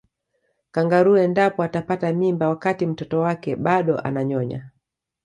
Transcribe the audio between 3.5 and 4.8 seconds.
bado ananyonya